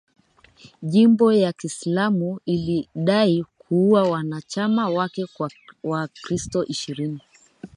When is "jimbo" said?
0.81-1.33